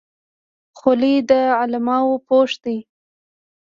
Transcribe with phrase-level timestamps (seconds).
[0.77, 2.77] خولۍ د علماو پوښ دی.